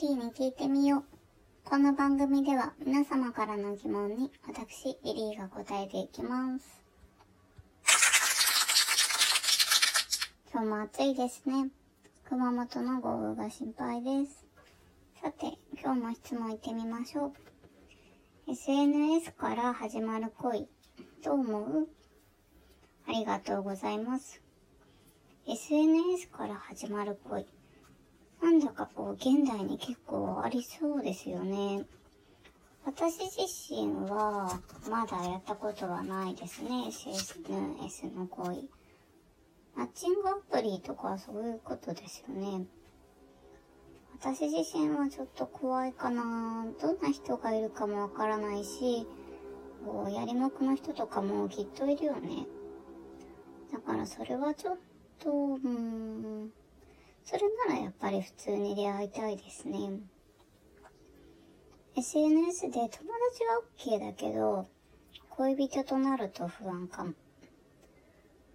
[0.00, 1.04] リーに聞いてみよう。
[1.62, 6.80] この番組では皆様からの疑問に私、リリーが答えていきます。
[10.50, 11.68] 今日も暑いですね。
[12.24, 14.46] 熊本の豪雨が心配です。
[15.20, 17.32] さて、今日も質問いってみましょう。
[18.50, 20.66] SNS から始まる恋、
[21.22, 21.88] どう思う？
[23.06, 24.40] ありがとうございます。
[25.46, 27.44] SNS から始まる恋。
[28.42, 31.84] なんだかこう、現代に結構ありそうですよね。
[32.84, 34.58] 私自身は、
[34.88, 36.88] まだやったことはないですね。
[36.88, 38.68] SNS の恋。
[39.74, 42.66] マッチングアプリとかそういうことですよね。
[44.18, 46.66] 私自身はちょっと怖いかな。
[46.80, 49.06] どんな人がいるかもわからないし、
[49.84, 52.46] こう、やりもくの人とかもきっといるよね。
[53.72, 54.78] だからそれはちょっ
[55.18, 56.52] と、うーん、
[57.30, 60.00] それならやっぱり普通に出会いたいですね。
[61.96, 64.66] SNS で友達は OK だけど、
[65.28, 67.12] 恋人となると不安かも。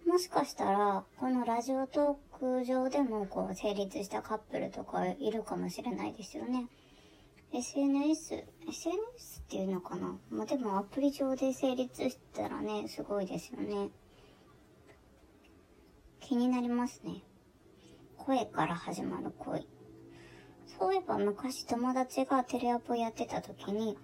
[0.06, 6.66] もしかしたら、このラジオトーク上でもこう成立したカップルとかいるかもしれないですよね。
[7.54, 10.18] SNS、SNS っていうのかな？
[10.28, 13.88] まあ、でもアプリ上で成立したらね、すごいですよね。
[16.20, 17.22] 気になりますね。
[18.26, 19.68] 声から始まる恋。
[20.66, 23.96] そういえば昔友達がテレアポやってた時に、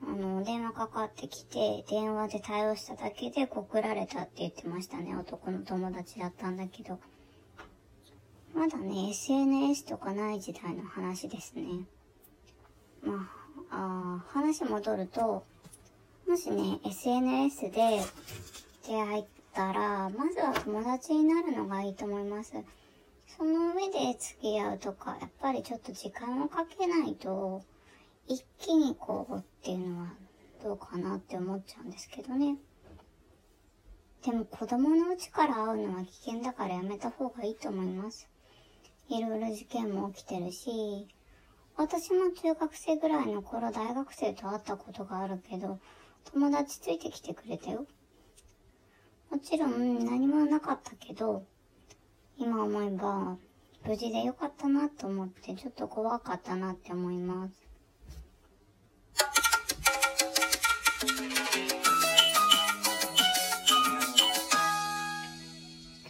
[0.00, 5.16] あの、電話かかってきて、電話で対応しただけで告られたって言ってましたね。
[5.16, 7.00] 男の友達だったんだけど。
[8.54, 11.64] まだね、SNS とかない時代の話ですね。
[13.02, 13.28] ま
[13.70, 15.44] あ、あ話戻ると、
[16.28, 18.02] もしね、SNS で
[18.86, 22.52] 出会ったら、まずは友達になるのがいいと思います。
[23.36, 27.62] その上で付き合うとか、やっぱりちょっと時間をかけないと、
[28.28, 30.12] 一気にこうっていうのは
[30.62, 32.56] どうかなって思っちゃうんですけどね。
[34.24, 38.28] でも子供のうちから会うのは危険だからやめた方がいいと思います。
[39.08, 41.08] いろいろ事件も起きてるし、
[41.76, 45.80] 私も中学生ぐらいの頃大学生と会ったことがあるけど、
[46.32, 47.86] 友達ついてきてくれたよ。
[49.30, 51.44] もちろん何もなかったけど、
[52.42, 53.36] 今思えば
[53.86, 57.54] 無事でよかったなと思ってちょっと怖かったなって思います。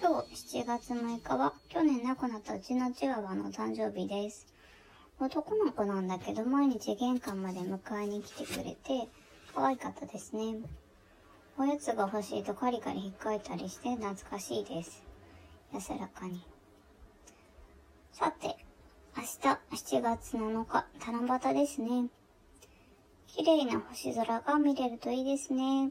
[0.01, 4.47] 今日7月6日は去年亡くなったうちのチワワの誕生日です。
[5.21, 9.11] 男の子なんだけど毎日玄関まで迎えに来てくれて
[9.55, 10.57] 可愛かったですね。
[11.59, 15.12] おやつが欲しいとカリカリ引っかいたりして懐かしいです。
[15.73, 16.45] 安らかに。
[18.13, 18.57] さて、
[19.17, 22.09] 明日7月7日、七夕ですね。
[23.27, 25.91] 綺麗な星空が見れるといいですね。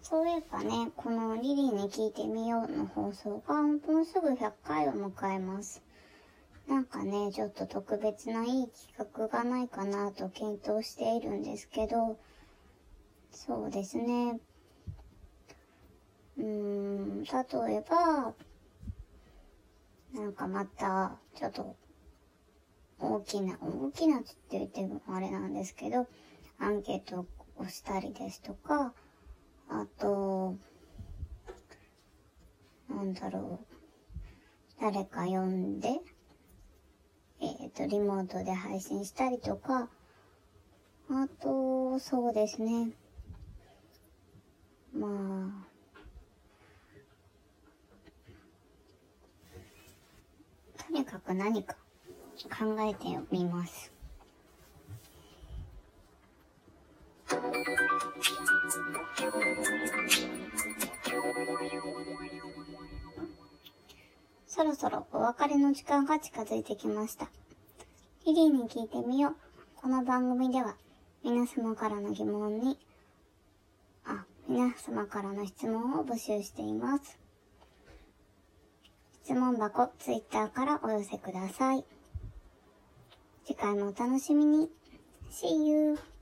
[0.00, 5.82] そういえばね、このリリーに聞いてみようの放送がもうすぐ100回を迎えます。
[6.66, 12.16] なんかね、ちょっと特別ないい企画がないかなと検討しているんですけど、
[13.36, 14.40] そうですね。
[16.38, 18.32] うーん、例えば、
[20.14, 21.76] なんかまた、ちょっと、
[22.98, 26.06] 大きな、大きなって言ってもあれなんですけど、
[26.58, 27.26] アンケート
[27.58, 28.94] をしたりですとか、
[29.68, 30.56] あと、
[32.88, 33.66] なんだろう、
[34.80, 36.00] 誰か呼んで、
[37.42, 39.90] えっ、と、リモートで配信したりとか、
[41.10, 42.92] あと、そうですね。
[44.98, 45.66] まあ、
[50.82, 51.76] とにかく何か
[52.44, 53.92] 考えてみます。
[64.46, 67.28] そろそろお別れの時間が近づいてきました。
[68.24, 69.36] リリーに聞いてみよう。
[69.76, 70.76] この番組では
[71.22, 72.78] 皆様からの疑問に、
[74.48, 77.18] 皆様からの質問を募集しています。
[79.24, 81.84] 質問箱、ツイッターからお寄せください。
[83.44, 84.70] 次回もお楽しみに。
[85.30, 86.15] See you!